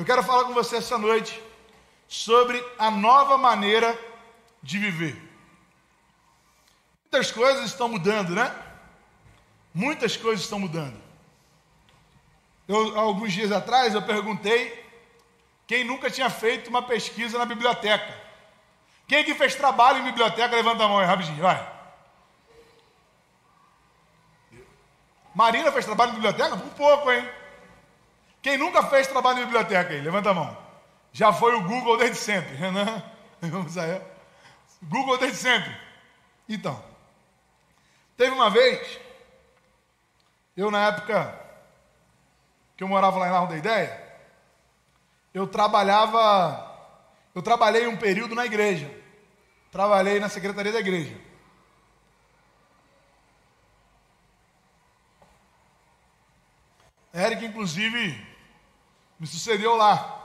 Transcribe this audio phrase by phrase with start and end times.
[0.00, 1.38] Eu quero falar com você essa noite
[2.08, 3.94] sobre a nova maneira
[4.62, 5.14] de viver.
[7.02, 8.50] Muitas coisas estão mudando, né?
[9.74, 10.98] Muitas coisas estão mudando.
[12.66, 14.90] Eu, alguns dias atrás eu perguntei
[15.66, 18.18] quem nunca tinha feito uma pesquisa na biblioteca.
[19.06, 21.60] Quem que fez trabalho em biblioteca, levanta a mão aí rapidinho, vai.
[25.34, 26.56] Marina fez trabalho em biblioteca?
[26.56, 27.39] Por pouco, hein?
[28.42, 30.00] Quem nunca fez trabalho em biblioteca aí?
[30.00, 30.56] Levanta a mão.
[31.12, 32.54] Já foi o Google desde sempre.
[32.54, 33.02] Renan,
[33.40, 34.00] vamos aí.
[34.82, 35.76] Google desde sempre.
[36.48, 36.82] Então,
[38.16, 38.98] teve uma vez,
[40.56, 41.38] eu na época
[42.76, 44.10] que eu morava lá em Largo da Ideia,
[45.34, 46.66] eu trabalhava,
[47.34, 48.90] eu trabalhei um período na igreja.
[49.70, 51.16] Trabalhei na secretaria da igreja.
[57.14, 58.29] Eric, inclusive,
[59.20, 60.16] me sucedeu lá.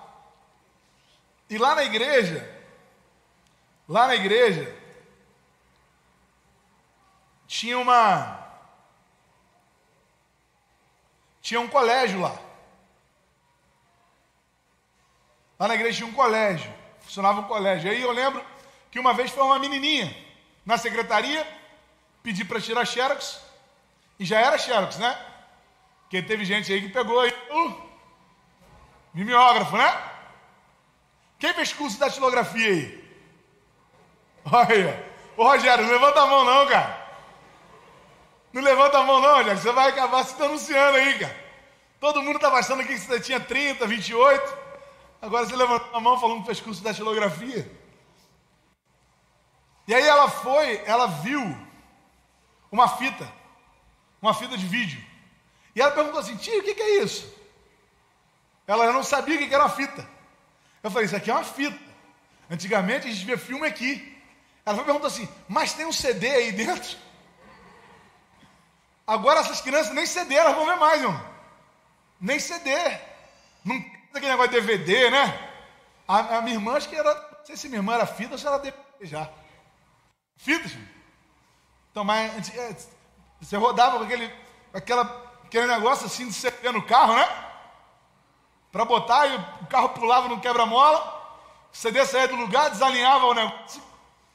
[1.50, 2.50] E lá na igreja,
[3.88, 4.74] lá na igreja,
[7.46, 8.42] tinha uma.
[11.42, 12.40] Tinha um colégio lá.
[15.60, 16.74] Lá na igreja tinha um colégio.
[17.02, 17.92] Funcionava um colégio.
[17.92, 18.44] Aí eu lembro
[18.90, 20.16] que uma vez foi uma menininha
[20.66, 21.46] na secretaria,
[22.24, 23.40] pedi para tirar xerox,
[24.18, 25.14] e já era xerox, né?
[26.02, 27.85] Porque teve gente aí que pegou aí o
[29.16, 30.12] mimeógrafo, né?
[31.40, 33.04] Quem fez curso de datilografia aí?
[34.52, 37.06] Olha, ô Rogério, não levanta a mão não, cara.
[38.54, 41.46] Não levanta a mão não, Rogério, você vai acabar se denunciando aí, cara.
[42.00, 44.58] Todo mundo estava achando que você tinha 30, 28.
[45.22, 47.72] Agora você levantou a mão falando que fez curso de datilografia.
[49.88, 51.42] E aí ela foi, ela viu
[52.72, 53.32] uma fita,
[54.22, 55.02] uma fita de vídeo.
[55.74, 57.35] E ela perguntou assim: tio, o que, que é isso?
[58.68, 60.08] Ela não sabia o que, era fita.
[60.82, 61.80] Eu falei: Isso aqui é uma fita.
[62.50, 64.16] Antigamente a gente via filme aqui.
[64.66, 66.98] Ela perguntou assim: Mas tem um CD aí dentro?
[69.06, 71.36] Agora essas crianças nem CD elas vão ver mais, irmão.
[72.20, 72.72] Nem CD.
[73.64, 75.52] Não tem aquele negócio de DVD, né?
[76.08, 77.14] A, a, minha irmã, acho que era.
[77.14, 79.30] Não sei se minha irmã era fita ou se era DVD já.
[80.38, 80.96] Fita, gente.
[81.92, 82.76] Então, mas é,
[83.40, 84.34] você rodava com aquele,
[84.74, 87.45] aquela aquele negócio assim de CD no carro, né?
[88.76, 91.00] Para botar e o carro pulava no quebra-mola,
[91.72, 93.82] o CD saía do lugar, desalinhava o negócio,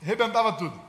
[0.01, 0.81] arrebentava tudo.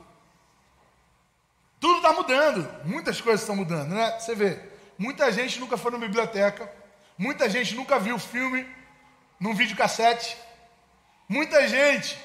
[1.78, 4.18] Tudo está mudando, muitas coisas estão mudando, né?
[4.18, 4.58] Você vê,
[4.96, 6.72] muita gente nunca foi na biblioteca,
[7.18, 8.66] muita gente nunca viu filme
[9.38, 10.34] num videocassete,
[11.28, 12.18] muita gente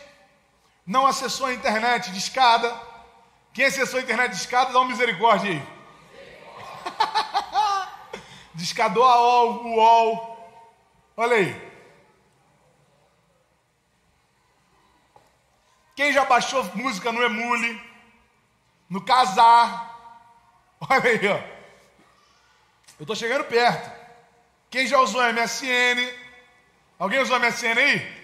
[0.86, 2.74] não acessou a internet de escada.
[3.54, 5.68] Quem acessou a internet de escada, dá uma misericórdia aí.
[8.56, 10.37] Descadou a UOL, UOL.
[11.19, 11.67] Olha aí.
[15.95, 17.81] Quem já baixou música no Emule,
[18.88, 19.97] no Casar.
[20.79, 21.38] Olha aí, ó.
[23.00, 23.91] Eu estou chegando perto.
[24.69, 26.13] Quem já usou MSN?
[27.00, 28.17] Alguém usou MSN aí?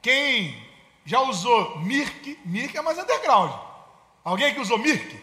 [0.00, 0.70] Quem
[1.04, 2.40] já usou Mirk?
[2.46, 3.52] Mirk é mais underground.
[4.24, 5.22] Alguém que usou Mirk?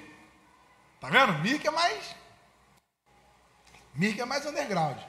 [0.99, 1.39] Tá vendo?
[1.39, 2.15] Mirk é mais.
[3.97, 5.00] Mirk é mais underground.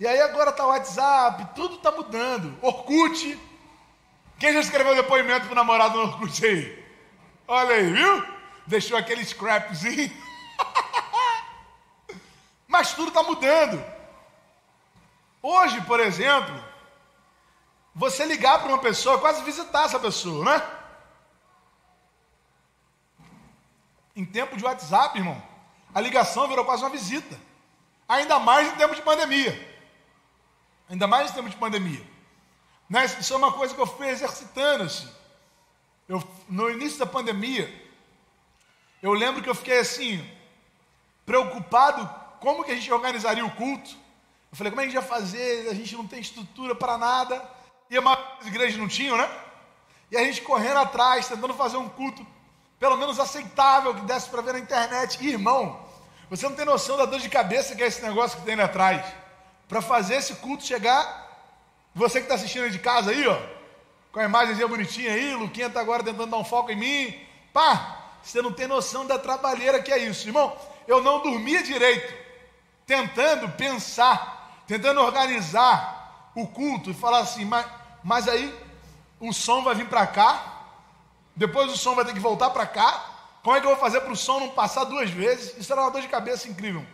[0.00, 2.58] E aí agora tá o WhatsApp, tudo tá mudando.
[2.60, 3.38] Orkut.
[4.36, 6.84] Quem já escreveu depoimento pro namorado no Orkut aí?
[7.46, 8.26] Olha aí, viu?
[8.66, 10.10] Deixou aquele scrapzinho.
[12.66, 13.84] Mas tudo está mudando.
[15.40, 16.64] Hoje, por exemplo,
[17.94, 20.62] você ligar para uma pessoa, quase visitar essa pessoa, né?
[24.16, 25.40] Em tempo de WhatsApp, irmão,
[25.94, 27.51] a ligação virou quase uma visita.
[28.08, 29.72] Ainda mais em tempo de pandemia.
[30.88, 32.04] Ainda mais em tempo de pandemia.
[32.88, 33.04] Né?
[33.04, 34.84] Isso é uma coisa que eu fui exercitando.
[34.84, 35.08] Assim.
[36.08, 37.72] Eu, no início da pandemia,
[39.02, 40.28] eu lembro que eu fiquei assim,
[41.24, 42.08] preocupado
[42.40, 43.90] como que a gente organizaria o culto.
[44.50, 45.68] Eu falei, como é que a gente ia fazer?
[45.70, 47.42] A gente não tem estrutura para nada.
[47.88, 49.30] E as igrejas não tinham, né?
[50.10, 52.26] E a gente correndo atrás, tentando fazer um culto
[52.78, 55.16] pelo menos aceitável que desse para ver na internet.
[55.20, 55.80] E, irmão,
[56.32, 58.62] você não tem noção da dor de cabeça que é esse negócio que tem ali
[58.62, 59.04] atrás.
[59.68, 61.28] Para fazer esse culto chegar,
[61.94, 63.38] você que está assistindo de casa aí, ó,
[64.10, 67.20] com a imagenzinha bonitinha aí, Luquinha está agora tentando dar um foco em mim.
[67.52, 70.56] Pá, você não tem noção da trabalheira que é isso, irmão.
[70.88, 72.14] Eu não dormia direito,
[72.86, 77.66] tentando pensar, tentando organizar o culto e falar assim, mas,
[78.02, 78.58] mas aí
[79.20, 80.62] o som vai vir para cá,
[81.36, 83.11] depois o som vai ter que voltar para cá.
[83.42, 85.56] Como é que eu vou fazer para o som não passar duas vezes?
[85.58, 86.86] Isso era uma dor de cabeça incrível.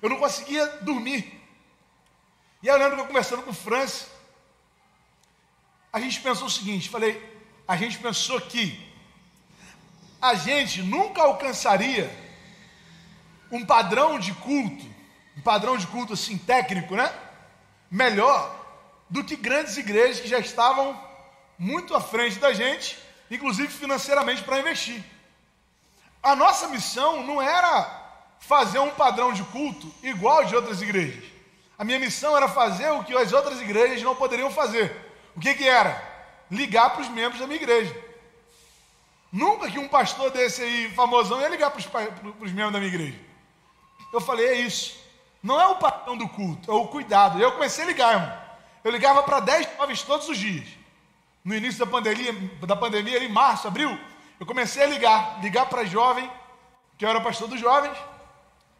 [0.00, 1.42] Eu não conseguia dormir.
[2.62, 4.06] E aí eu lembro que eu conversando com o Francis,
[5.92, 7.20] a gente pensou o seguinte, falei,
[7.66, 8.80] a gente pensou que
[10.20, 12.10] a gente nunca alcançaria
[13.50, 14.84] um padrão de culto,
[15.36, 17.12] um padrão de culto assim técnico, né?
[17.90, 18.54] Melhor
[19.08, 21.00] do que grandes igrejas que já estavam
[21.58, 22.98] muito à frente da gente,
[23.30, 25.02] inclusive financeiramente para investir.
[26.22, 28.04] A nossa missão não era
[28.38, 31.24] fazer um padrão de culto igual de outras igrejas.
[31.78, 34.94] A minha missão era fazer o que as outras igrejas não poderiam fazer.
[35.36, 36.02] O que, que era?
[36.50, 37.94] Ligar para os membros da minha igreja.
[39.30, 41.80] Nunca que um pastor desse aí, famosão, ia ligar para
[42.40, 43.20] os membros da minha igreja.
[44.12, 44.96] Eu falei, é isso.
[45.42, 47.38] Não é o padrão do culto, é o cuidado.
[47.38, 48.38] Eu comecei a ligar, irmão.
[48.82, 50.66] Eu ligava para 10 jovens todos os dias.
[51.44, 52.32] No início da pandemia,
[52.66, 53.98] da pandemia, ali em março, abril,
[54.38, 55.40] eu comecei a ligar.
[55.40, 56.30] Ligar para jovem,
[56.96, 57.96] que eu era pastor dos jovens.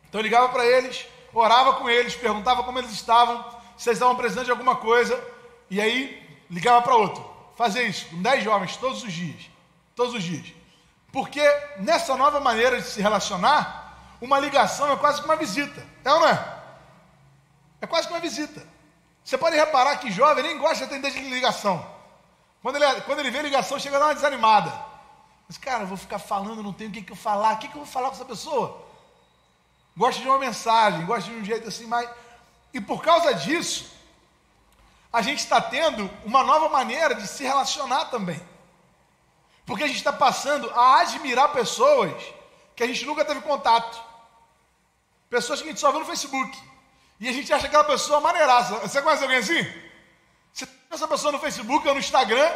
[0.08, 3.44] Então eu ligava para eles, orava com eles, perguntava como eles estavam,
[3.76, 5.22] se eles estavam precisando de alguma coisa.
[5.70, 7.34] E aí ligava para outro.
[7.56, 9.56] Fazer isso com 10 jovens todos os dias
[9.96, 10.46] todos os dias.
[11.10, 11.42] Porque
[11.78, 15.82] nessa nova maneira de se relacionar, uma ligação é quase que uma visita.
[16.04, 16.56] É ou não é?
[17.80, 18.62] É quase que uma visita.
[19.24, 21.84] Você pode reparar que jovem nem gosta de atender de ligação.
[22.62, 24.72] Quando ele, quando ele vê ligação, chega a dar uma desanimada.
[25.48, 27.54] Mas, cara, eu vou ficar falando, não tenho o que, que eu falar.
[27.54, 28.84] O que, que eu vou falar com essa pessoa?
[29.96, 32.08] Gosta de uma mensagem, gosta de um jeito assim, mas.
[32.74, 33.90] E por causa disso,
[35.12, 38.40] a gente está tendo uma nova maneira de se relacionar também.
[39.64, 42.12] Porque a gente está passando a admirar pessoas
[42.74, 44.02] que a gente nunca teve contato.
[45.30, 46.56] Pessoas que a gente só viu no Facebook.
[47.18, 48.78] E a gente acha aquela pessoa maneiraça.
[48.80, 49.62] Você conhece alguém assim?
[50.52, 52.50] Você essa pessoa no Facebook ou no Instagram,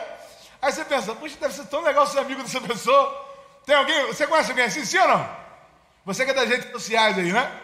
[0.60, 3.28] aí você pensa, puxa, deve ser tão legal ser amigo dessa pessoa.
[3.64, 5.36] Tem alguém, você conhece alguém assim, sim ou não?
[6.04, 7.60] Você que é das redes sociais aí, né?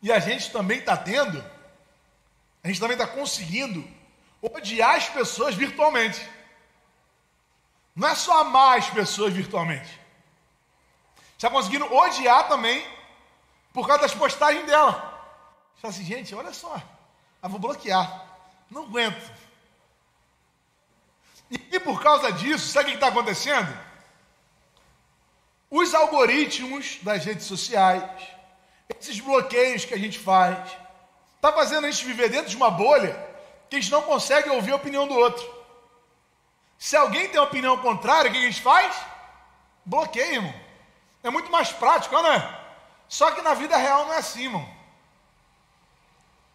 [0.00, 1.42] E a gente também está tendo
[2.64, 3.84] a gente também está conseguindo
[4.40, 6.26] odiar as pessoas virtualmente.
[7.94, 10.00] Não é só amar as pessoas virtualmente.
[11.36, 12.86] Está conseguindo odiar também
[13.72, 14.92] por causa das postagens dela.
[15.74, 16.80] Você fala assim, gente, olha só.
[17.42, 18.24] Ah, vou bloquear.
[18.70, 19.30] Não aguento.
[21.50, 23.76] E por causa disso, sabe o que está acontecendo?
[25.70, 28.22] Os algoritmos das redes sociais,
[28.98, 30.78] esses bloqueios que a gente faz,
[31.42, 33.18] Está fazendo a gente viver dentro de uma bolha
[33.68, 35.44] que a gente não consegue ouvir a opinião do outro.
[36.78, 38.96] Se alguém tem uma opinião contrária, o que a gente faz?
[39.84, 40.54] Bloqueia, irmão.
[41.20, 42.60] É muito mais prático, não é?
[43.08, 44.71] Só que na vida real não é assim, irmão.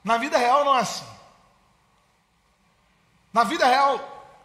[0.07, 1.05] Na vida real não é assim.
[3.33, 3.99] Na vida real,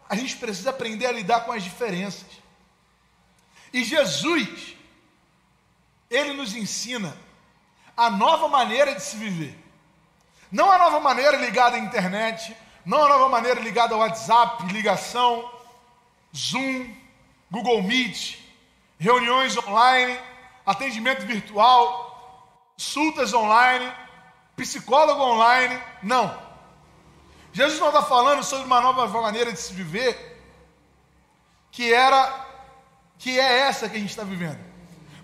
[0.08, 2.26] a gente precisa aprender a lidar com as diferenças.
[3.72, 4.76] E Jesus,
[6.10, 7.16] ele nos ensina
[7.96, 9.56] a nova maneira de se viver.
[10.50, 15.48] Não a nova maneira ligada à internet, não a nova maneira ligada ao WhatsApp, ligação,
[16.36, 16.92] Zoom,
[17.48, 18.36] Google Meet,
[18.98, 20.18] reuniões online,
[20.66, 24.02] atendimento virtual, consultas online,
[24.56, 25.80] psicólogo online.
[26.02, 26.36] Não.
[27.52, 30.42] Jesus não está falando sobre uma nova maneira de se viver,
[31.70, 32.46] que era,
[33.18, 34.58] que é essa que a gente está vivendo.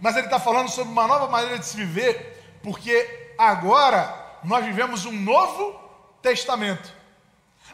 [0.01, 5.07] Mas ele está falando sobre uma nova maneira de se viver, porque agora nós vivemos
[5.07, 5.79] um novo
[6.21, 6.93] testamento.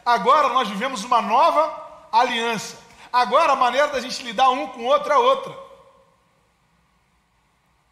[0.05, 2.77] Agora nós vivemos uma nova aliança.
[3.11, 5.55] Agora a maneira da gente lidar um com o outro é outra.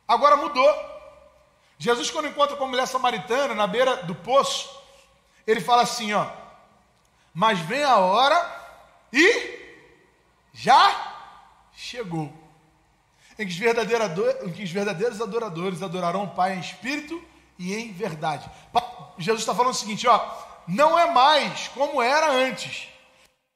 [0.07, 0.92] Agora mudou.
[1.83, 4.69] Jesus, quando encontra com a mulher samaritana na beira do poço,
[5.45, 6.25] ele fala assim: ó,
[7.33, 8.39] mas vem a hora
[9.11, 9.59] e
[10.53, 11.13] já
[11.73, 12.31] chegou.
[13.37, 17.21] Em que, em que os verdadeiros adoradores adorarão o Pai em espírito
[17.59, 18.49] e em verdade.
[19.17, 20.25] Jesus está falando o seguinte, ó,
[20.65, 22.87] não é mais como era antes.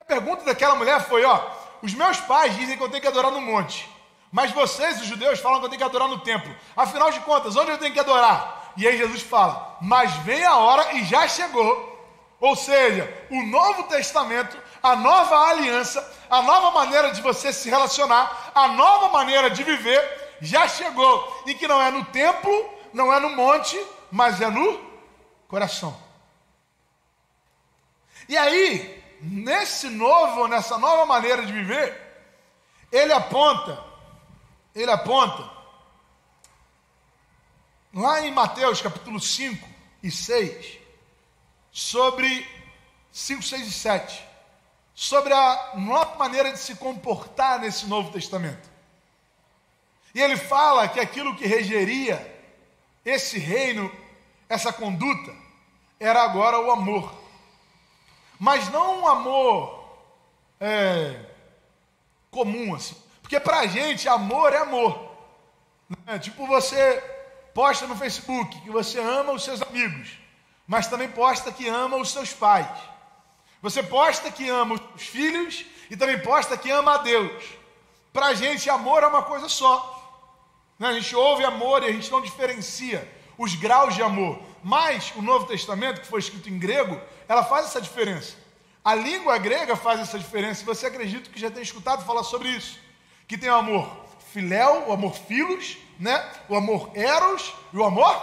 [0.02, 1.50] A pergunta daquela mulher foi, ó,
[1.82, 3.90] os meus pais dizem que eu tenho que adorar no monte,
[4.32, 6.54] mas vocês, os judeus, falam que eu tenho que adorar no templo.
[6.76, 8.74] Afinal de contas, onde eu tenho que adorar?
[8.76, 11.96] E aí Jesus fala, mas vem a hora e já chegou.
[12.40, 18.52] Ou seja, o Novo Testamento, a nova aliança, a nova maneira de você se relacionar,
[18.54, 21.44] a nova maneira de viver já chegou.
[21.48, 23.80] E que não é no templo, não é no monte,
[24.12, 24.80] mas é no
[25.48, 25.98] coração.
[28.30, 32.06] E aí, nesse novo, nessa nova maneira de viver,
[32.92, 33.84] ele aponta,
[34.82, 35.50] ele aponta,
[37.92, 39.68] lá em Mateus capítulo 5
[40.04, 40.78] e 6,
[41.72, 42.48] sobre
[43.12, 44.28] 5, 6 e 7,
[44.94, 48.70] sobre a nova maneira de se comportar nesse Novo Testamento.
[50.14, 52.36] E ele fala que aquilo que regeria
[53.04, 53.92] esse reino,
[54.48, 55.34] essa conduta,
[56.00, 57.14] era agora o amor.
[58.40, 59.90] Mas não um amor
[60.60, 61.26] é,
[62.30, 63.07] comum, assim.
[63.28, 65.12] Porque para a gente, amor é amor.
[66.06, 66.18] Né?
[66.18, 67.04] Tipo, você
[67.54, 70.12] posta no Facebook que você ama os seus amigos,
[70.66, 72.70] mas também posta que ama os seus pais.
[73.62, 77.44] Você posta que ama os filhos e também posta que ama a Deus.
[78.14, 79.76] Para a gente, amor é uma coisa só.
[80.80, 80.88] Né?
[80.88, 83.06] A gente ouve amor e a gente não diferencia
[83.38, 84.40] os graus de amor.
[84.64, 88.38] Mas o Novo Testamento, que foi escrito em grego, ela faz essa diferença.
[88.86, 90.62] A língua grega faz essa diferença.
[90.62, 92.87] E você acredita que já tem escutado falar sobre isso?
[93.28, 93.90] Que tem o amor
[94.32, 96.24] filéu, o amor filos, né?
[96.48, 98.16] O amor eros e o amor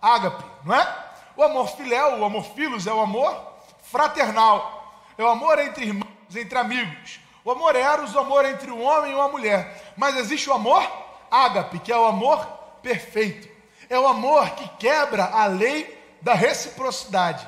[0.00, 1.04] ágape, não é?
[1.36, 3.36] O amor filéu, o amor filos é o amor
[3.82, 4.76] fraternal.
[5.18, 7.20] É o amor entre irmãos, entre amigos.
[7.44, 9.92] O amor eros, o amor entre um homem e uma mulher.
[9.96, 10.82] Mas existe o amor
[11.30, 12.44] ágape, que é o amor
[12.82, 13.48] perfeito.
[13.88, 17.46] É o amor que quebra a lei da reciprocidade.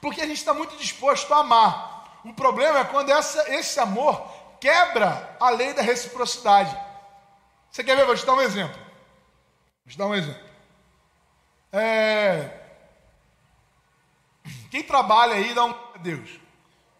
[0.00, 2.20] Porque a gente está muito disposto a amar.
[2.24, 4.22] O problema é quando essa, esse amor
[4.60, 6.76] quebra a lei da reciprocidade.
[7.70, 8.06] Você quer ver?
[8.06, 8.76] Vou te dar um exemplo.
[8.76, 10.48] Vou te dar um exemplo.
[11.72, 12.66] É...
[14.70, 16.40] Quem trabalha aí dá um glória a Deus.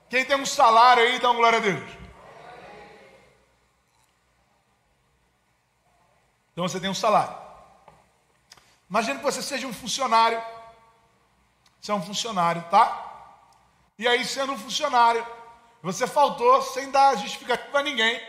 [0.08, 1.90] Quem tem um salário aí dá um glória a Deus.
[6.52, 7.36] Então você tem um salário.
[8.88, 10.42] Imagina que você seja um funcionário.
[11.80, 13.04] Você é um funcionário, tá?
[13.98, 15.26] E aí, sendo um funcionário,
[15.82, 18.20] você faltou sem dar justificativa a ninguém,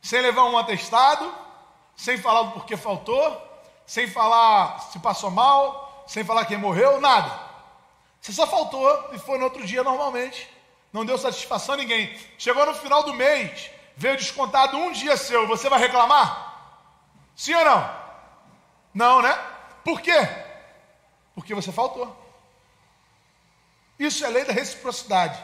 [0.00, 1.32] sem levar um atestado,
[1.96, 3.42] sem falar do porquê faltou,
[3.86, 7.46] sem falar se passou mal, sem falar quem morreu, nada.
[8.20, 10.50] Você só faltou e foi no outro dia normalmente.
[10.92, 12.18] Não deu satisfação a ninguém.
[12.38, 16.46] Chegou no final do mês, veio descontado um dia seu, você vai reclamar?
[17.34, 18.06] Sim ou não?
[18.94, 19.32] Não, né?
[19.84, 20.16] Por quê?
[21.34, 22.16] Porque você faltou.
[23.98, 25.38] Isso é lei da reciprocidade.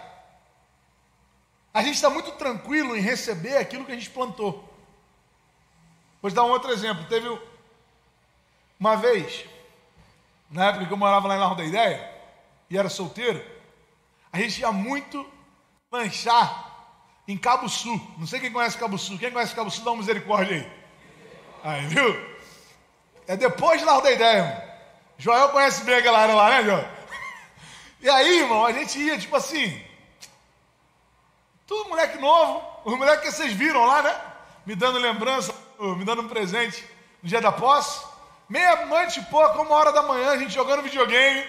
[1.74, 4.68] A gente está muito tranquilo em receber aquilo que a gente plantou.
[6.20, 7.04] Vou te dar um outro exemplo.
[7.06, 7.28] Teve
[8.78, 9.44] uma vez,
[10.50, 12.12] na época que eu morava lá em Largo da Ideia,
[12.68, 13.42] e era solteiro,
[14.32, 15.26] a gente ia muito
[15.90, 16.72] lanchar
[17.26, 18.00] em Cabo Sul.
[18.18, 19.18] Não sei quem conhece Cabo Sul.
[19.18, 20.72] Quem conhece Cabo Sul, dá uma misericórdia aí.
[21.64, 22.32] Aí, viu?
[23.26, 24.62] É depois de Largo da Ideia, irmão.
[25.18, 26.88] Joel conhece bem a galera lá, né, Joel?
[28.00, 29.80] E aí, irmão, a gente ia, tipo assim,
[31.66, 34.20] tudo moleque novo, os moleques que vocês viram lá, né?
[34.66, 36.84] Me dando lembrança, me dando um presente
[37.22, 38.04] no dia da posse.
[38.48, 41.46] Meia-noite e pouco, uma hora da manhã, a gente jogando videogame,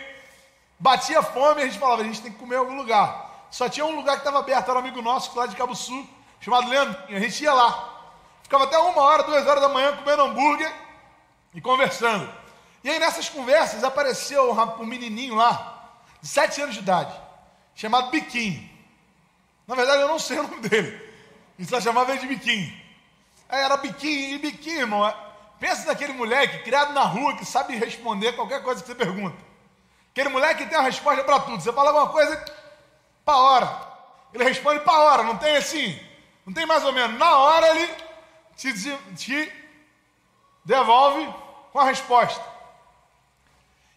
[0.80, 3.48] batia fome e a gente falava, a gente tem que comer em algum lugar.
[3.52, 6.08] Só tinha um lugar que estava aberto, era um amigo nosso lá de Cabo Sul,
[6.40, 7.90] chamado Leandro, a gente ia lá.
[8.42, 10.74] Ficava até uma hora, duas horas da manhã comendo hambúrguer
[11.54, 12.32] e conversando.
[12.84, 15.92] E aí nessas conversas apareceu um menininho lá,
[16.22, 17.14] de sete anos de idade,
[17.76, 18.73] chamado Biquinho.
[19.68, 21.14] Na verdade eu não sei o nome dele.
[21.58, 22.82] A gente chamava ele de Biquinho.
[23.48, 25.08] Aí era Biquinho e Biquinho, irmão.
[25.08, 25.16] É,
[25.60, 29.38] pensa naquele moleque criado na rua que sabe responder qualquer coisa que você pergunta.
[30.12, 31.62] Aquele moleque que tem uma resposta para tudo.
[31.62, 32.44] Você fala alguma coisa,
[33.24, 33.94] para hora.
[34.34, 36.00] Ele responde para hora, não tem assim,
[36.46, 37.18] não tem mais ou menos.
[37.18, 37.94] Na hora ele
[38.56, 38.74] te,
[39.16, 39.52] te
[40.66, 41.32] devolve
[41.72, 42.44] com a resposta.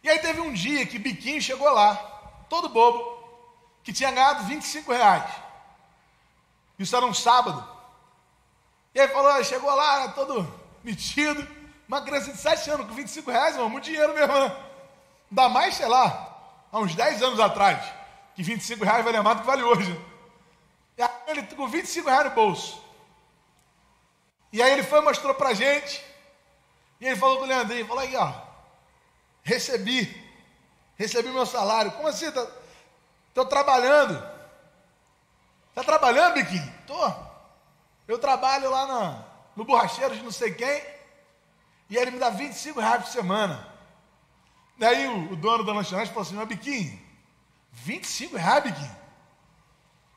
[0.02, 1.94] E aí teve um dia que Biquinho chegou lá,
[2.48, 3.18] todo bobo,
[3.82, 5.45] que tinha ganhado 25 reais.
[6.78, 7.66] Isso era um sábado.
[8.94, 10.46] E aí falou, chegou lá, todo
[10.82, 11.46] metido,
[11.88, 14.56] uma criança de 7 anos com 25 reais, irmão, muito dinheiro mesmo, né?
[15.30, 16.34] Ainda mais, sei lá,
[16.70, 17.84] há uns 10 anos atrás,
[18.34, 20.00] que 25 reais vale mais do que vale hoje.
[20.96, 22.82] E aí ele com 25 reais no bolso.
[24.52, 26.02] E aí ele foi e mostrou para a gente.
[27.00, 28.32] E ele falou com o Leandrinho, falou aí, ó,
[29.42, 30.24] recebi,
[30.96, 31.92] recebi meu salário.
[31.92, 32.26] Como assim?
[32.26, 34.35] Estou trabalhando.
[35.76, 36.72] Está trabalhando, Biquinho?
[36.86, 37.12] Tô.
[38.08, 40.82] Eu trabalho lá na, no borracheiro de não sei quem.
[41.90, 43.68] E ele me dá 25 reais por semana.
[44.78, 46.98] Daí o, o dono da lanchonete falou assim, mas Biquinho,
[47.72, 48.96] 25 reais, Biquinho?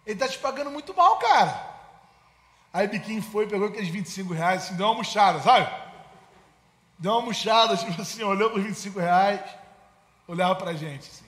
[0.06, 1.68] Ele está te pagando muito mal, cara.
[2.72, 5.70] Aí Biquinho foi, pegou aqueles 25 reais, assim, deu uma murchada, sabe?
[6.98, 9.42] Deu uma murchada, tipo assim, olhou para os 25 reais,
[10.26, 11.26] olhava para a gente, assim,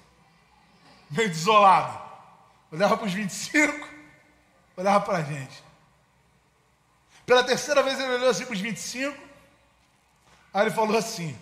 [1.10, 2.00] meio desolado.
[2.72, 3.91] Olhava para os 25,
[4.76, 5.64] olhava para a gente.
[7.26, 9.18] Pela terceira vez ele olhou assim para os 25,
[10.54, 11.38] aí ele falou assim,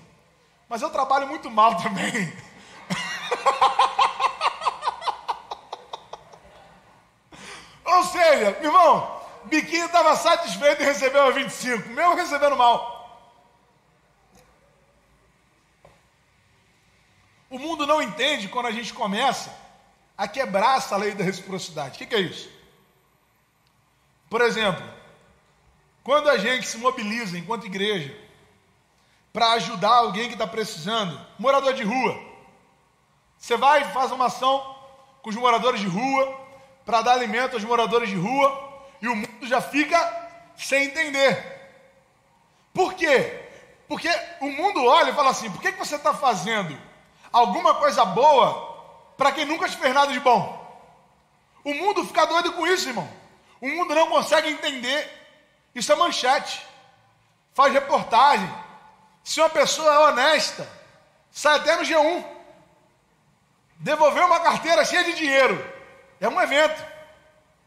[0.67, 2.11] mas eu trabalho muito mal também.
[7.85, 12.99] Ou seja, irmão, Biquinho estava satisfeito em receber o 25, mesmo recebendo mal.
[17.49, 19.51] O mundo não entende quando a gente começa
[20.15, 21.95] a quebrar essa lei da reciprocidade.
[21.95, 22.58] O que, que é isso?
[24.29, 24.83] Por exemplo,
[26.03, 28.15] quando a gente se mobiliza enquanto igreja
[29.33, 32.19] para ajudar alguém que está precisando, morador de rua,
[33.37, 34.75] você vai e faz uma ação
[35.21, 36.39] com os moradores de rua
[36.85, 39.97] para dar alimento aos moradores de rua e o mundo já fica
[40.55, 41.59] sem entender.
[42.73, 43.45] Por quê?
[43.87, 44.09] Porque
[44.41, 46.77] o mundo olha e fala assim: por que, que você está fazendo
[47.31, 48.67] alguma coisa boa
[49.17, 50.57] para quem nunca te fez nada de bom?
[51.63, 53.18] O mundo fica doido com isso, irmão.
[53.61, 55.09] O mundo não consegue entender.
[55.73, 56.65] Isso é manchete.
[57.53, 58.49] Faz reportagem.
[59.23, 60.67] Se uma pessoa é honesta,
[61.31, 62.25] sai até no G1.
[63.75, 65.63] Devolver uma carteira cheia de dinheiro.
[66.19, 66.85] É um evento.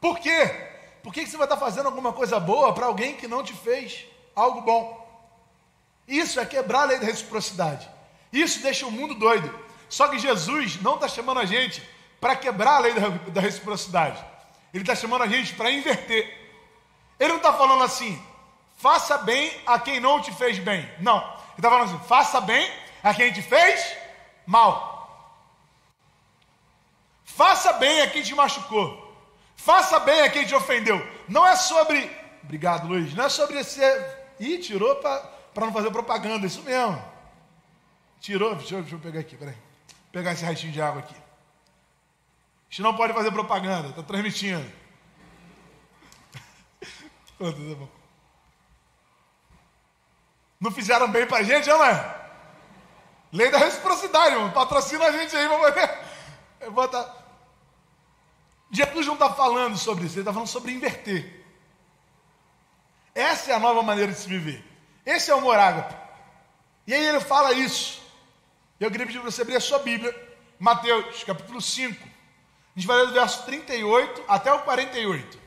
[0.01, 0.71] Por quê?
[1.03, 4.07] Por que você vai estar fazendo alguma coisa boa para alguém que não te fez
[4.35, 5.03] algo bom?
[6.07, 7.89] Isso é quebrar a lei da reciprocidade.
[8.33, 9.53] Isso deixa o mundo doido.
[9.89, 11.87] Só que Jesus não está chamando a gente
[12.21, 14.32] para quebrar a lei da, da reciprocidade.
[14.73, 16.39] Ele está chamando a gente para inverter.
[17.19, 18.21] Ele não está falando assim,
[18.77, 20.89] faça bem a quem não te fez bem.
[21.01, 21.19] Não.
[21.19, 22.71] Ele está falando assim, faça bem
[23.03, 23.97] a quem te fez
[24.47, 24.93] mal.
[27.25, 29.03] Faça bem a quem te machucou.
[29.57, 31.01] Faça bem a quem te ofendeu.
[31.29, 32.11] Não é sobre.
[32.43, 33.15] Obrigado, Luiz.
[33.15, 34.35] Não é sobre ser.
[34.41, 36.47] Ih, tirou para não fazer propaganda.
[36.47, 37.03] Isso mesmo.
[38.21, 38.55] Tirou.
[38.57, 39.55] Deixa eu, deixa eu pegar aqui, peraí.
[39.55, 41.22] Vou pegar esse restinho de água aqui.
[42.73, 43.91] A gente não pode fazer propaganda.
[43.91, 44.65] Está transmitindo.
[47.39, 47.47] Tá
[50.61, 52.31] não fizeram bem para a gente, não é?
[53.33, 54.37] Lei da reciprocidade.
[54.55, 55.91] Patrocina a gente aí, vamos ver.
[58.71, 61.45] Jesus não está falando sobre isso, ele está falando sobre inverter.
[63.13, 64.65] Essa é a nova maneira de se viver.
[65.05, 65.97] Esse é o morágape.
[66.87, 68.01] E aí ele fala isso.
[68.79, 70.15] Eu queria pedir para você abrir a sua Bíblia,
[70.61, 72.12] Mateus capítulo 5.
[72.75, 75.39] A gente vai ler do verso 38 até o 48.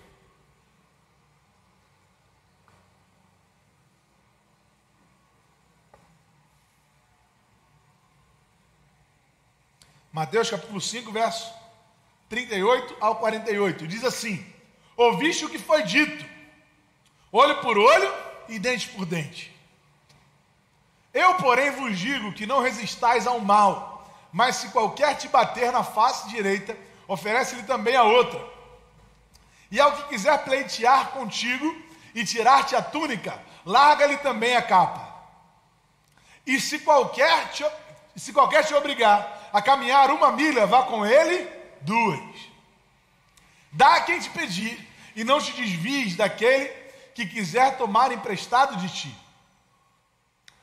[10.12, 11.52] Mateus capítulo 5, verso
[12.30, 13.88] 38 ao 48.
[13.88, 14.46] Diz assim:
[14.96, 16.24] Ouviste o que foi dito,
[17.32, 18.14] olho por olho
[18.48, 19.54] e dente por dente.
[21.12, 25.84] Eu, porém, vos digo que não resistais ao mal, mas se qualquer te bater na
[25.84, 28.44] face direita, oferece-lhe também a outra.
[29.72, 31.76] E ao que quiser pleitear contigo
[32.14, 35.14] e tirar-te a túnica, larga-lhe também a capa.
[36.46, 37.66] E se qualquer, te,
[38.16, 41.50] se qualquer te obrigar a caminhar uma milha, vá com ele
[41.82, 42.20] duas.
[43.72, 46.68] Dá a quem te pedir, e não te desvies daquele
[47.14, 49.16] que quiser tomar emprestado de ti.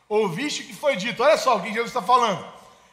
[0.08, 2.46] Ouviste o que foi dito, olha só o que Jesus está falando.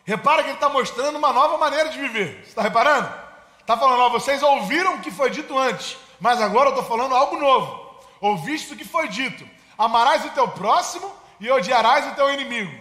[0.05, 2.41] Repara que ele está mostrando uma nova maneira de viver.
[2.41, 3.28] Você está reparando?
[3.69, 7.13] Está falando, ó, vocês ouviram o que foi dito antes, mas agora eu estou falando
[7.13, 7.99] algo novo.
[8.19, 11.07] Ouviste o que foi dito: amarás o teu próximo
[11.39, 12.75] e odiarás o teu inimigo.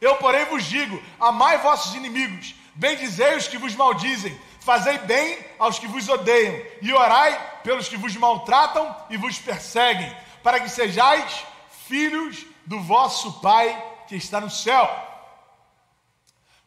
[0.00, 5.78] Eu, porém, vos digo: amai vossos inimigos, Bendizei os que vos maldizem, fazei bem aos
[5.78, 11.44] que vos odeiam, e orai pelos que vos maltratam e vos perseguem, para que sejais
[11.86, 14.90] filhos do vosso Pai que está no céu.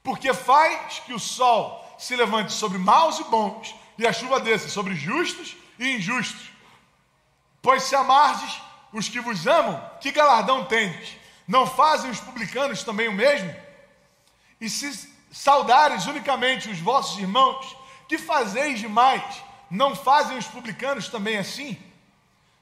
[0.01, 4.69] Porque faz que o sol se levante sobre maus e bons, e a chuva desça
[4.69, 6.49] sobre justos e injustos.
[7.61, 8.61] Pois se amardes
[8.93, 11.17] os que vos amam, que galardão tendes?
[11.47, 13.53] Não fazem os publicanos também o mesmo?
[14.59, 17.75] E se saudares unicamente os vossos irmãos,
[18.07, 19.23] que fazeis demais?
[19.69, 21.77] Não fazem os publicanos também assim?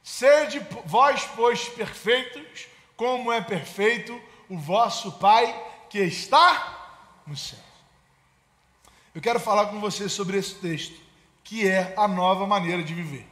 [0.04, 4.20] Sede vós, pois, perfeitos, como é perfeito
[4.50, 5.54] o vosso Pai
[5.90, 7.63] que está no céu.
[9.14, 11.00] Eu quero falar com você sobre esse texto,
[11.44, 13.28] que é a nova maneira de viver.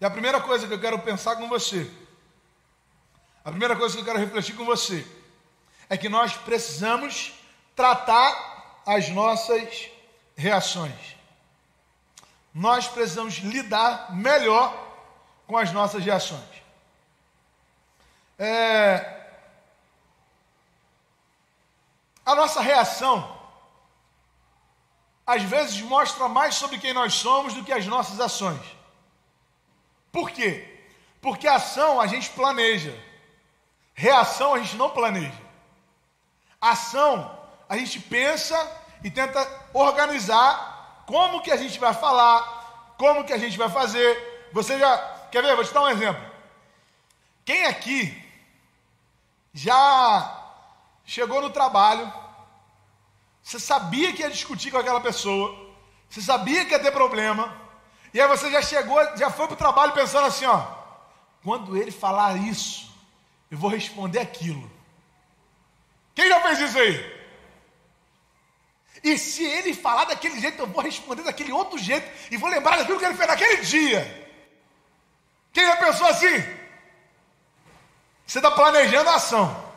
[0.00, 1.90] E a primeira coisa que eu quero pensar com você
[3.48, 5.06] a primeira coisa que eu quero refletir com você
[5.88, 7.32] é que nós precisamos
[7.74, 9.88] tratar as nossas
[10.36, 11.16] reações.
[12.52, 14.76] Nós precisamos lidar melhor
[15.46, 16.62] com as nossas reações.
[18.38, 19.17] É...
[22.28, 23.16] A nossa reação,
[25.26, 28.60] às vezes, mostra mais sobre quem nós somos do que as nossas ações.
[30.12, 30.52] Por quê?
[31.22, 32.94] Porque ação a gente planeja.
[33.94, 35.40] Reação a gente não planeja.
[36.60, 37.34] Ação
[37.66, 38.58] a gente pensa
[39.02, 39.40] e tenta
[39.72, 44.50] organizar como que a gente vai falar, como que a gente vai fazer.
[44.52, 44.98] Você já
[45.30, 45.56] quer ver?
[45.56, 46.30] Vou te dar um exemplo.
[47.46, 48.22] Quem aqui
[49.54, 50.37] já
[51.08, 52.12] chegou no trabalho,
[53.42, 55.56] você sabia que ia discutir com aquela pessoa,
[56.06, 57.56] você sabia que ia ter problema,
[58.12, 60.66] e aí você já chegou, já foi para o trabalho pensando assim, ó,
[61.42, 62.94] quando ele falar isso,
[63.50, 64.70] eu vou responder aquilo.
[66.14, 67.18] Quem já fez isso aí?
[69.02, 72.76] E se ele falar daquele jeito, eu vou responder daquele outro jeito e vou lembrar
[72.76, 74.28] daquilo que ele fez naquele dia.
[75.54, 76.36] Quem já pensou assim?
[78.26, 79.67] Você está planejando a ação.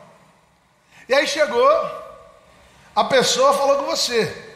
[1.08, 1.70] E aí chegou,
[2.94, 4.50] a pessoa falou com você.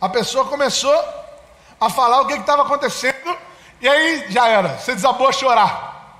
[0.00, 0.94] A pessoa começou
[1.80, 3.36] a falar o que estava acontecendo,
[3.80, 6.18] e aí já era, você desabou a chorar.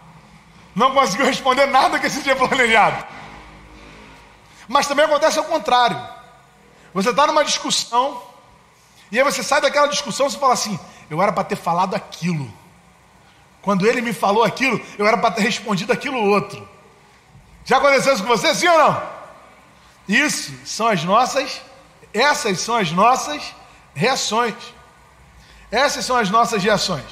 [0.74, 3.04] Não conseguiu responder nada que você tinha planejado.
[4.68, 6.00] Mas também acontece ao contrário.
[6.94, 8.22] Você está numa discussão,
[9.10, 10.78] e aí você sai daquela discussão e fala assim:
[11.10, 12.52] eu era para ter falado aquilo.
[13.62, 16.66] Quando ele me falou aquilo, eu era para ter respondido aquilo outro.
[17.68, 19.02] Já aconteceu isso com você, sim ou não?
[20.08, 21.60] Isso são as nossas,
[22.14, 23.54] essas são as nossas
[23.94, 24.54] reações.
[25.70, 27.04] Essas são as nossas reações.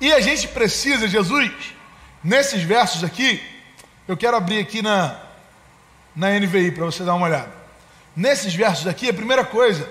[0.00, 1.50] E a gente precisa, Jesus,
[2.22, 3.42] nesses versos aqui,
[4.06, 5.18] eu quero abrir aqui na,
[6.14, 7.52] na NVI para você dar uma olhada.
[8.14, 9.90] Nesses versos aqui, a primeira coisa,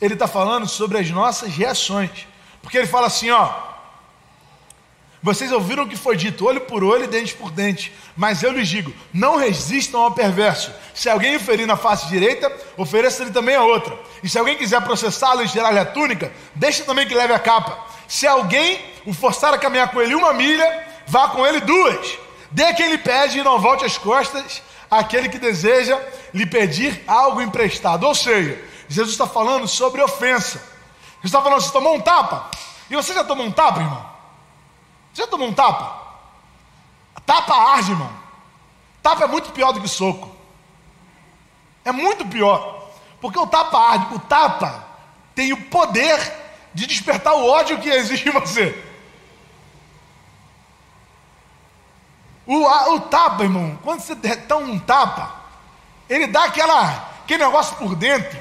[0.00, 2.28] ele está falando sobre as nossas reações.
[2.62, 3.52] Porque ele fala assim, ó,
[5.20, 7.92] vocês ouviram o que foi dito, olho por olho e dente por dente.
[8.16, 10.72] Mas eu lhes digo: não resistam ao perverso.
[10.94, 13.98] Se alguém o ferir na face direita, ofereça-lhe também a outra.
[14.22, 17.86] E se alguém quiser processá-lo e tirar-lhe a túnica, deixe também que leve a capa.
[18.06, 22.18] Se alguém o forçar a caminhar com ele uma milha, vá com ele duas.
[22.50, 26.00] Dê quem lhe pede e não volte as costas àquele que deseja
[26.32, 28.04] lhe pedir algo emprestado.
[28.04, 30.58] Ou seja, Jesus está falando sobre ofensa.
[31.16, 32.50] Jesus está falando: você tomou um tapa?
[32.88, 34.17] E você já tomou um tapa, irmão?
[35.18, 36.00] Você já tomou um tapa?
[37.26, 38.08] Tapa arde, irmão.
[39.02, 40.30] Tapa é muito pior do que soco.
[41.84, 42.88] É muito pior.
[43.20, 44.14] Porque o tapa arde.
[44.14, 44.86] O tapa
[45.34, 46.20] tem o poder
[46.72, 48.80] de despertar o ódio que existe em você.
[52.46, 55.34] O, a, o tapa, irmão, quando você dá um tapa,
[56.08, 58.40] ele dá aquela, aquele negócio por dentro.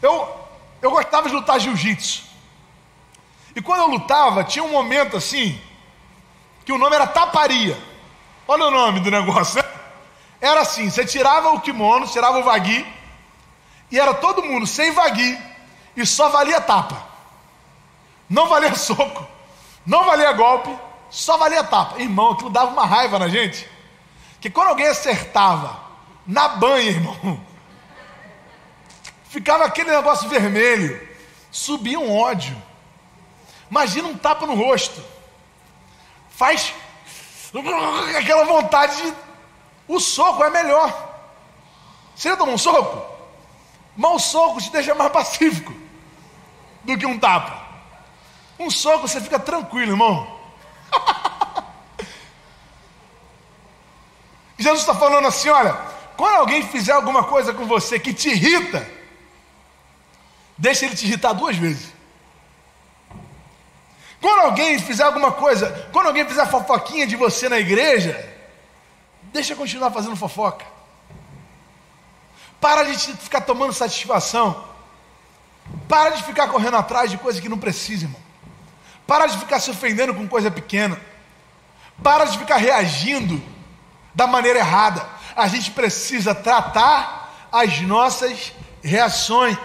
[0.00, 0.40] Eu,
[0.80, 2.24] eu gostava de lutar jiu-jitsu.
[3.54, 5.58] E quando eu lutava, tinha um momento assim,
[6.66, 7.78] que o nome era taparia.
[8.46, 9.62] Olha o nome do negócio.
[9.62, 9.68] Né?
[10.40, 12.84] Era assim: você tirava o kimono, tirava o vagui,
[13.90, 15.38] e era todo mundo sem vagui,
[15.96, 17.06] e só valia tapa.
[18.28, 19.24] Não valia soco,
[19.86, 20.76] não valia golpe,
[21.08, 22.02] só valia tapa.
[22.02, 23.70] Irmão, aquilo dava uma raiva na gente.
[24.40, 25.80] Que quando alguém acertava
[26.26, 27.40] na banha, irmão,
[29.30, 31.00] ficava aquele negócio vermelho,
[31.52, 32.60] subia um ódio.
[33.70, 35.15] Imagina um tapa no rosto
[36.36, 36.74] faz
[38.16, 39.12] aquela vontade de.
[39.88, 40.92] O soco é melhor.
[42.14, 43.16] Você já tomou um soco?
[43.96, 45.72] Mas soco te deixa mais pacífico
[46.84, 47.64] do que um tapa.
[48.58, 50.38] Um soco você fica tranquilo, irmão.
[54.58, 55.72] Jesus está falando assim: olha,
[56.16, 58.86] quando alguém fizer alguma coisa com você que te irrita,
[60.58, 61.95] deixa ele te irritar duas vezes.
[64.26, 68.28] Quando alguém fizer alguma coisa, quando alguém fizer fofoquinha de você na igreja,
[69.32, 70.66] deixa continuar fazendo fofoca.
[72.60, 74.64] Para de ficar tomando satisfação.
[75.88, 78.20] Para de ficar correndo atrás de coisa que não precisa, irmão.
[79.06, 81.00] Para de ficar se ofendendo com coisa pequena.
[82.02, 83.40] Para de ficar reagindo
[84.12, 85.08] da maneira errada.
[85.36, 89.56] A gente precisa tratar as nossas reações.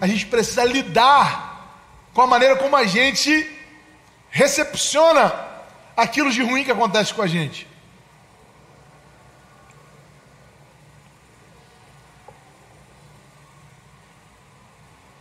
[0.00, 1.70] A gente precisa lidar
[2.12, 3.57] com a maneira como a gente
[4.30, 5.32] recepciona
[5.96, 7.66] aquilo de ruim que acontece com a gente.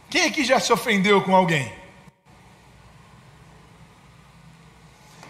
[0.10, 1.72] Quem aqui já se ofendeu com alguém?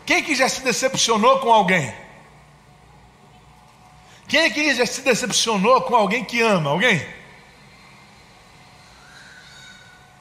[0.06, 1.94] Quem aqui já se decepcionou com alguém?
[4.28, 6.70] Quem aqui já se decepcionou com alguém que ama?
[6.70, 7.06] Alguém?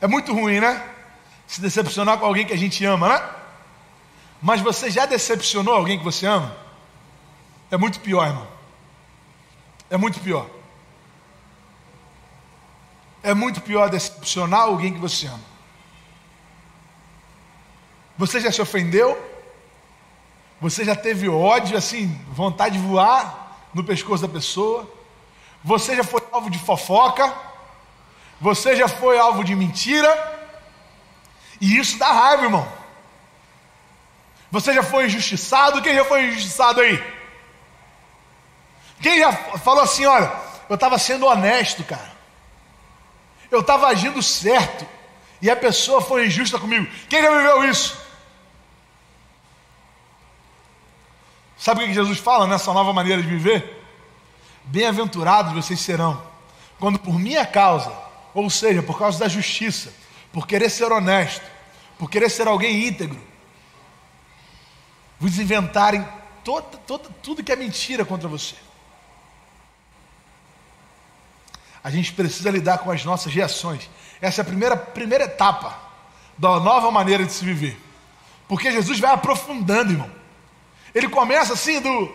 [0.01, 0.83] É muito ruim, né?
[1.47, 3.31] Se decepcionar com alguém que a gente ama, né?
[4.47, 6.57] Mas você já decepcionou alguém que você ama?
[7.69, 8.47] É muito pior, irmão.
[9.91, 10.49] É muito pior.
[13.25, 15.41] É muito pior decepcionar alguém que você ama.
[18.17, 19.21] Você já se ofendeu?
[20.61, 24.89] Você já teve ódio, assim, vontade de voar no pescoço da pessoa?
[25.65, 27.35] Você já foi alvo de fofoca?
[28.41, 30.09] Você já foi alvo de mentira?
[31.61, 32.86] E isso dá raiva, irmão.
[34.51, 35.83] Você já foi injustiçado?
[35.83, 37.03] Quem já foi injustiçado aí?
[39.01, 40.33] Quem já falou assim, olha,
[40.69, 42.13] eu estava sendo honesto, cara.
[43.51, 44.87] Eu estava agindo certo.
[45.41, 46.87] E a pessoa foi injusta comigo.
[47.09, 48.07] Quem já viveu isso?
[51.57, 53.83] Sabe o que Jesus fala nessa nova maneira de viver?
[54.65, 56.21] Bem-aventurados vocês serão,
[56.79, 57.93] quando por minha causa,
[58.35, 59.93] ou seja, por causa da justiça,
[60.33, 61.45] por querer ser honesto,
[61.99, 63.19] por querer ser alguém íntegro,
[65.19, 66.07] vos inventarem
[67.23, 68.55] tudo que é mentira contra você.
[71.83, 73.89] A gente precisa lidar com as nossas reações.
[74.21, 75.79] Essa é a primeira, primeira etapa
[76.37, 77.81] da nova maneira de se viver.
[78.49, 80.11] Porque Jesus vai aprofundando, irmão.
[80.95, 82.13] Ele começa assim do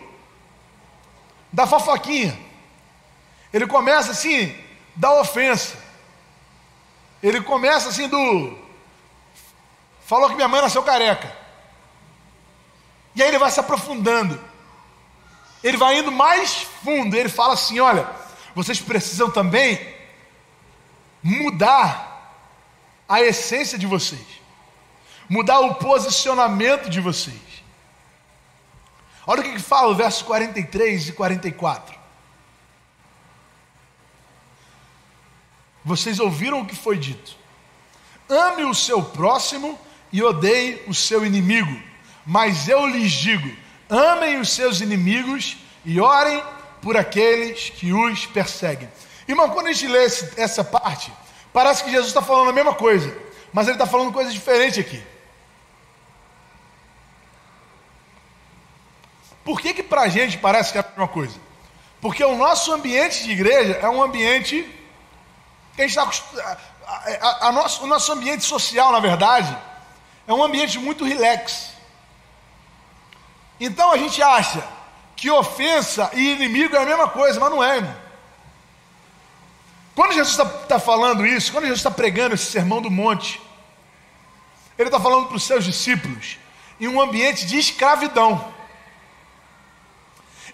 [1.51, 2.37] da fofoquinha.
[3.53, 4.55] Ele começa assim
[4.95, 5.77] da ofensa.
[7.21, 8.57] Ele começa assim do
[10.05, 11.40] falou que minha mãe nasceu careca.
[13.15, 14.39] E aí ele vai se aprofundando.
[15.63, 17.15] Ele vai indo mais fundo.
[17.15, 18.09] Ele fala assim: olha,
[18.55, 19.95] vocês precisam também
[21.21, 22.09] mudar
[23.07, 24.25] a essência de vocês,
[25.29, 27.51] mudar o posicionamento de vocês.
[29.27, 31.99] Olha o que, que fala o verso 43 e 44.
[35.83, 37.35] Vocês ouviram o que foi dito:
[38.29, 39.79] ame o seu próximo
[40.11, 41.90] e odeie o seu inimigo.
[42.25, 43.55] Mas eu lhes digo:
[43.89, 46.43] amem os seus inimigos e orem
[46.81, 48.89] por aqueles que os perseguem.
[49.27, 51.11] Irmão, quando a gente lê esse, essa parte,
[51.53, 53.15] parece que Jesus está falando a mesma coisa,
[53.53, 55.01] mas ele está falando coisa diferente aqui.
[59.43, 61.37] Por que, que para a gente parece que é a mesma coisa?
[61.99, 64.63] Porque o nosso ambiente de igreja é um ambiente
[65.75, 66.59] que a gente está acostumado.
[66.85, 69.55] A, a, a nosso, o nosso ambiente social, na verdade,
[70.27, 71.70] é um ambiente muito relax.
[73.63, 74.67] Então a gente acha
[75.15, 77.95] que ofensa e inimigo é a mesma coisa, mas não é, irmão.
[79.93, 83.39] Quando Jesus está tá falando isso, quando Jesus está pregando esse sermão do monte,
[84.79, 86.39] ele está falando para os seus discípulos
[86.79, 88.51] em um ambiente de escravidão.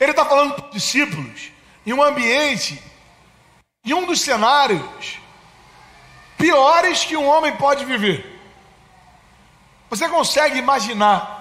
[0.01, 1.49] Ele está falando para os discípulos
[1.85, 2.83] em um ambiente,
[3.85, 5.17] em um dos cenários
[6.37, 8.37] piores que um homem pode viver.
[9.89, 11.36] Você consegue imaginar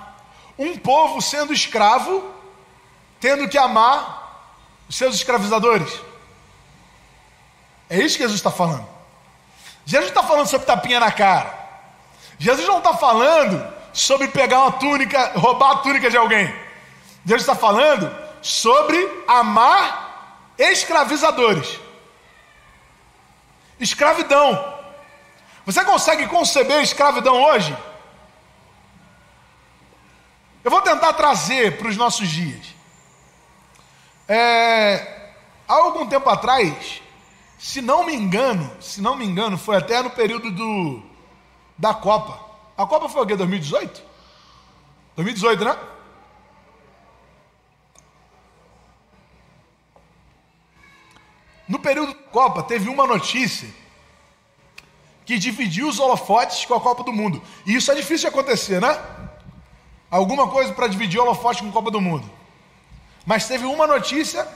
[0.58, 2.24] um povo sendo escravo,
[3.20, 4.52] tendo que amar
[4.88, 6.00] os seus escravizadores?
[7.88, 8.86] É isso que Jesus está falando.
[9.84, 11.54] Jesus está falando sobre tapinha na cara.
[12.38, 16.46] Jesus não está falando sobre pegar uma túnica, roubar a túnica de alguém.
[17.24, 21.80] Jesus está falando sobre amar escravizadores.
[23.78, 24.74] Escravidão.
[25.64, 27.76] Você consegue conceber escravidão hoje?
[30.66, 32.74] Eu vou tentar trazer para os nossos dias.
[34.26, 35.30] É,
[35.68, 37.00] há algum tempo atrás,
[37.56, 41.00] se não me engano, se não me engano, foi até no período do,
[41.78, 42.44] da Copa.
[42.76, 43.36] A Copa foi o quê?
[43.36, 44.02] 2018?
[45.14, 45.78] 2018, né?
[51.68, 53.72] No período da Copa, teve uma notícia
[55.24, 57.40] que dividiu os holofotes com a Copa do Mundo.
[57.64, 59.25] E isso é difícil de acontecer, né?
[60.10, 62.30] Alguma coisa para dividir o holofote com a Copa do Mundo.
[63.24, 64.46] Mas teve uma notícia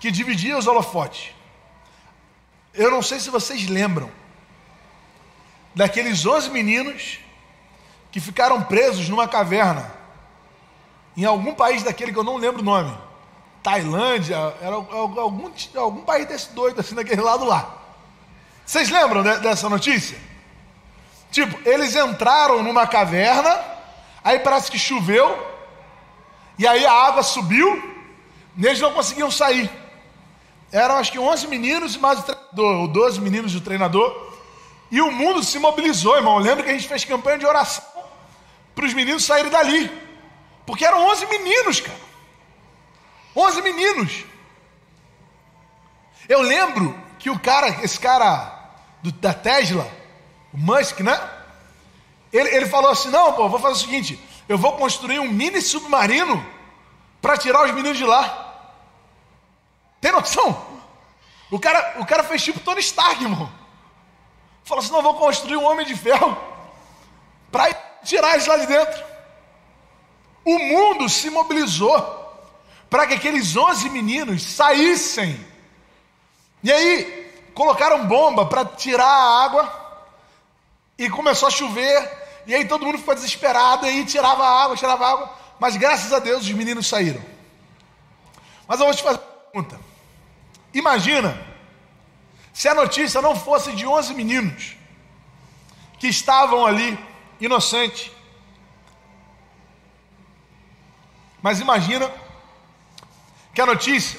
[0.00, 1.30] que dividia os holofotes.
[2.74, 4.10] Eu não sei se vocês lembram
[5.74, 7.18] daqueles 11 meninos
[8.10, 9.92] que ficaram presos numa caverna
[11.16, 12.96] em algum país daquele que eu não lembro o nome.
[13.62, 17.78] Tailândia, era algum, algum país desse doido assim daquele lado lá.
[18.64, 20.18] Vocês lembram de, dessa notícia?
[21.30, 23.71] Tipo, eles entraram numa caverna
[24.24, 25.46] Aí parece que choveu,
[26.58, 27.92] e aí a água subiu,
[28.56, 29.70] e eles não conseguiam sair.
[30.70, 34.32] Eram acho que 11 meninos e mais o treinador, ou 12 meninos e o treinador.
[34.90, 36.38] E o mundo se mobilizou, irmão.
[36.38, 37.84] Eu lembro que a gente fez campanha de oração
[38.74, 39.90] para os meninos saírem dali.
[40.66, 41.98] Porque eram 11 meninos, cara.
[43.34, 44.24] 11 meninos.
[46.28, 48.70] Eu lembro que o cara, esse cara
[49.02, 49.90] do, da Tesla,
[50.52, 51.18] o Musk, né?
[52.32, 55.60] Ele, ele falou assim: não, pô, vou fazer o seguinte: eu vou construir um mini
[55.60, 56.44] submarino
[57.20, 58.50] para tirar os meninos de lá.
[60.00, 60.66] Tem noção?
[61.50, 63.50] O cara, o cara fez tipo Tony Stark, irmão.
[64.64, 66.36] Falou assim: não, vou construir um homem de ferro
[67.50, 69.04] para tirar eles lá de dentro.
[70.44, 72.20] O mundo se mobilizou
[72.90, 75.38] para que aqueles 11 meninos saíssem.
[76.62, 79.81] E aí, colocaram bomba para tirar a água.
[80.98, 82.22] E começou a chover.
[82.46, 85.34] E aí todo mundo ficou desesperado, e aí tirava água, tirava água.
[85.58, 87.22] Mas graças a Deus os meninos saíram.
[88.66, 89.80] Mas eu vou te fazer uma pergunta.
[90.74, 91.40] Imagina
[92.52, 94.76] se a notícia não fosse de 11 meninos
[95.98, 96.98] que estavam ali
[97.40, 98.10] inocentes.
[101.40, 102.10] Mas imagina
[103.54, 104.18] que a notícia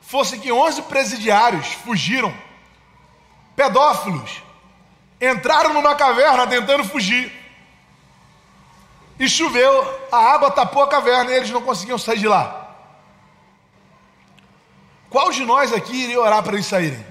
[0.00, 2.34] fosse que 11 presidiários fugiram,
[3.54, 4.42] pedófilos,
[5.20, 7.32] entraram numa caverna tentando fugir.
[9.18, 12.68] E choveu, a água tapou a caverna e eles não conseguiam sair de lá.
[15.10, 17.04] Qual de nós aqui iria orar para eles saírem?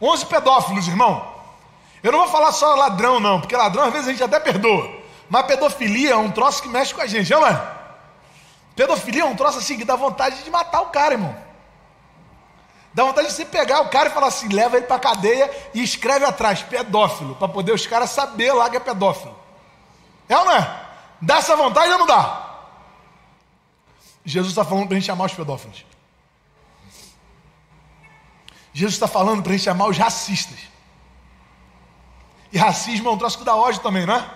[0.00, 1.32] Onze pedófilos, irmão.
[2.02, 4.92] Eu não vou falar só ladrão, não, porque ladrão às vezes a gente até perdoa.
[5.30, 7.74] Mas pedofilia é um troço que mexe com a gente, não é?
[8.76, 11.34] Pedofilia é um troço assim que dá vontade de matar o cara, irmão.
[12.94, 15.82] Dá vontade de você pegar o cara e falar assim, leva ele para cadeia e
[15.82, 19.36] escreve atrás, pedófilo, para poder os caras saber lá que é pedófilo.
[20.28, 20.80] É ou não é?
[21.20, 22.60] Dá essa vontade ou não dá?
[24.24, 25.84] Jesus está falando para a gente chamar os pedófilos.
[28.72, 30.58] Jesus está falando para a gente chamar os racistas.
[32.52, 34.30] E racismo é um troço que dá ódio também, não é?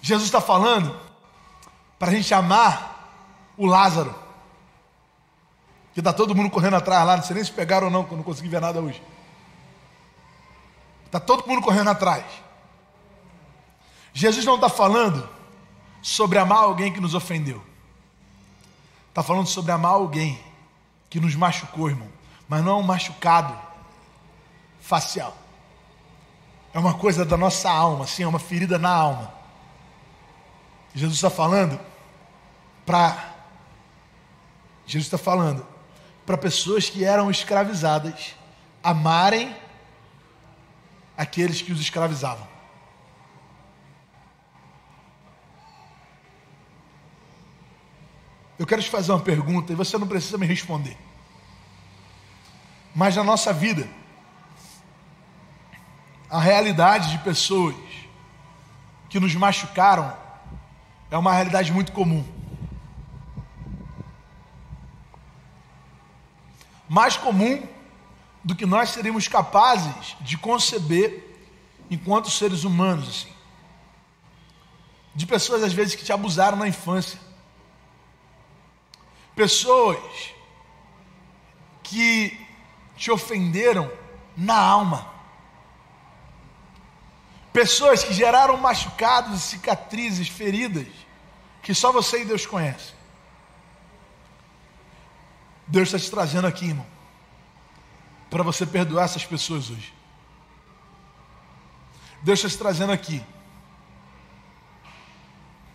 [0.00, 0.96] Jesus está falando
[1.98, 2.91] para a gente chamar
[3.56, 4.14] o Lázaro.
[5.94, 8.12] Que está todo mundo correndo atrás lá, não sei nem se pegaram ou não, que
[8.12, 9.02] eu não consegui ver nada hoje.
[11.04, 12.24] Está todo mundo correndo atrás.
[14.14, 15.28] Jesus não está falando
[16.00, 17.62] sobre amar alguém que nos ofendeu.
[19.08, 20.42] Está falando sobre amar alguém
[21.10, 22.08] que nos machucou, irmão.
[22.48, 23.54] Mas não é um machucado
[24.80, 25.36] facial.
[26.72, 29.32] É uma coisa da nossa alma, assim, é uma ferida na alma.
[30.94, 31.78] Jesus está falando
[32.84, 33.31] para.
[34.86, 35.66] Jesus está falando
[36.26, 38.34] para pessoas que eram escravizadas
[38.82, 39.54] amarem
[41.16, 42.46] aqueles que os escravizavam.
[48.58, 50.96] Eu quero te fazer uma pergunta e você não precisa me responder.
[52.94, 53.88] Mas na nossa vida,
[56.30, 57.74] a realidade de pessoas
[59.08, 60.16] que nos machucaram
[61.10, 62.24] é uma realidade muito comum.
[66.92, 67.66] Mais comum
[68.44, 71.26] do que nós seríamos capazes de conceber
[71.90, 73.32] enquanto seres humanos, assim.
[75.14, 77.18] De pessoas às vezes que te abusaram na infância
[79.34, 80.34] pessoas
[81.82, 82.38] que
[82.96, 83.90] te ofenderam
[84.36, 85.10] na alma,
[87.52, 90.86] pessoas que geraram machucados, cicatrizes, feridas,
[91.62, 93.01] que só você e Deus conhecem.
[95.66, 96.86] Deus está te trazendo aqui, irmão,
[98.30, 99.92] para você perdoar essas pessoas hoje.
[102.22, 103.22] Deus está te trazendo aqui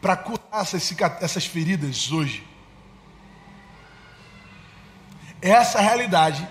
[0.01, 2.45] para curar essas, essas feridas hoje.
[5.41, 6.47] Essa realidade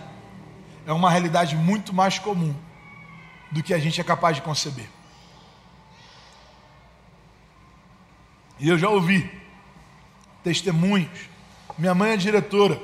[0.86, 2.54] é uma realidade muito mais comum
[3.50, 4.88] do que a gente é capaz de conceber.
[8.58, 9.30] E eu já ouvi
[10.42, 11.28] testemunhos.
[11.76, 12.80] Minha mãe é diretora.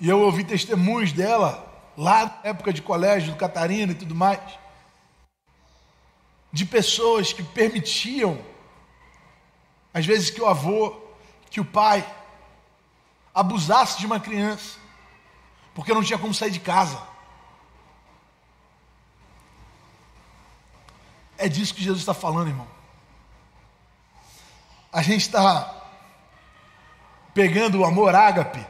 [0.00, 4.40] E eu ouvi testemunhos dela lá na época de colégio do Catarina e tudo mais.
[6.50, 8.42] De pessoas que permitiam,
[9.92, 10.98] às vezes, que o avô,
[11.50, 12.04] que o pai
[13.34, 14.78] abusasse de uma criança,
[15.74, 17.00] porque não tinha como sair de casa.
[21.36, 22.68] É disso que Jesus está falando, irmão.
[24.92, 25.76] A gente está
[27.34, 28.66] pegando o amor ágape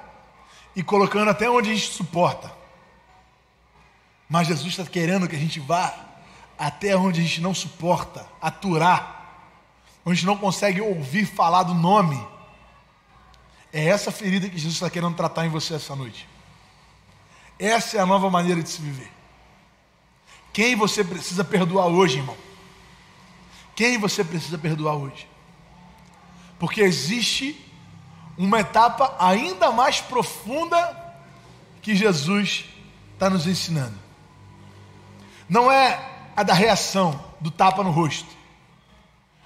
[0.75, 2.53] e colocando até onde a gente suporta.
[4.29, 5.95] Mas Jesus está querendo que a gente vá
[6.59, 9.49] até onde a gente não suporta, aturar,
[10.05, 12.21] onde a gente não consegue ouvir falar do nome
[13.73, 16.29] é essa ferida que Jesus está querendo tratar em você essa noite.
[17.59, 19.11] Essa é a nova maneira de se viver.
[20.53, 22.37] Quem você precisa perdoar hoje, irmão?
[23.77, 25.29] Quem você precisa perdoar hoje?
[26.59, 27.70] Porque existe
[28.45, 30.97] uma etapa ainda mais profunda
[31.83, 32.65] que Jesus
[33.13, 33.99] está nos ensinando.
[35.49, 38.31] Não é a da reação, do tapa no rosto.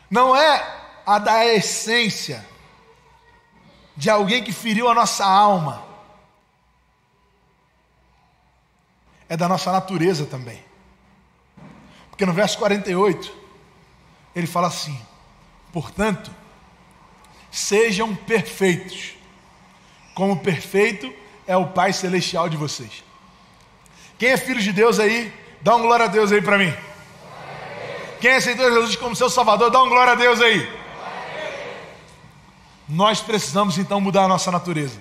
[0.09, 2.47] Não é a da essência
[3.97, 5.83] de alguém que feriu a nossa alma.
[9.29, 10.63] É da nossa natureza também.
[12.11, 13.35] Porque no verso 48,
[14.37, 15.01] ele fala assim:
[15.73, 16.31] portanto,
[17.55, 19.15] sejam perfeitos,
[20.13, 21.15] como perfeito
[21.47, 23.05] é o Pai Celestial de vocês.
[24.19, 26.75] Quem é filho de Deus aí, dá um glória a Deus aí para mim.
[28.21, 30.69] Quem aceitou Jesus como seu Salvador, dá um glória a Deus aí.
[32.89, 35.01] Nós precisamos então mudar a nossa natureza.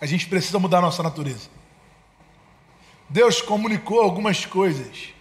[0.00, 1.50] A gente precisa mudar a nossa natureza.
[3.10, 5.15] Deus comunicou algumas coisas.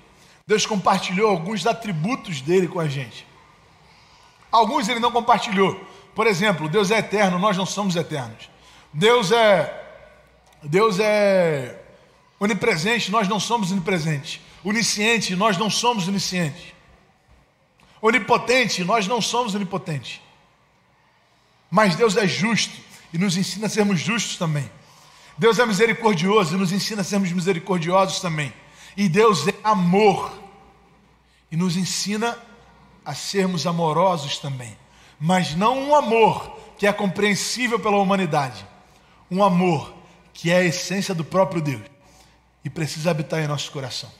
[0.47, 3.25] Deus compartilhou alguns atributos dele com a gente.
[4.51, 5.75] Alguns ele não compartilhou.
[6.13, 8.49] Por exemplo, Deus é eterno, nós não somos eternos.
[8.93, 9.81] Deus é
[10.61, 11.83] Deus é
[12.39, 14.39] onipresente, nós não somos onipresentes.
[14.63, 16.73] Onisciente, nós não somos oniscientes.
[17.99, 20.21] Onipotente, nós não somos onipotentes.
[21.71, 22.75] Mas Deus é justo
[23.11, 24.69] e nos ensina a sermos justos também.
[25.39, 28.53] Deus é misericordioso e nos ensina a sermos misericordiosos também.
[28.95, 30.31] E Deus é amor
[31.51, 32.37] e nos ensina
[33.03, 34.77] a sermos amorosos também.
[35.19, 38.65] Mas não um amor que é compreensível pela humanidade,
[39.29, 39.93] um amor
[40.33, 41.83] que é a essência do próprio Deus
[42.63, 44.11] e precisa habitar em nosso coração.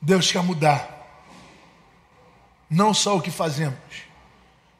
[0.00, 0.96] Deus quer mudar
[2.68, 3.78] não só o que fazemos,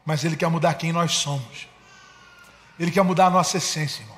[0.05, 1.69] mas Ele quer mudar quem nós somos.
[2.79, 4.18] Ele quer mudar a nossa essência, irmão.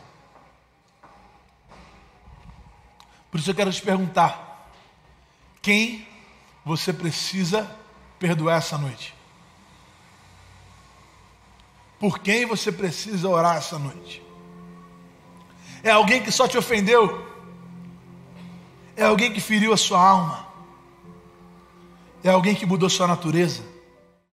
[3.31, 4.71] Por isso eu quero te perguntar:
[5.63, 6.07] quem
[6.65, 7.71] você precisa
[8.19, 9.15] perdoar essa noite?
[11.99, 14.23] Por quem você precisa orar essa noite?
[15.83, 17.27] É alguém que só te ofendeu?
[18.97, 20.47] É alguém que feriu a sua alma?
[22.25, 23.70] É alguém que mudou sua natureza?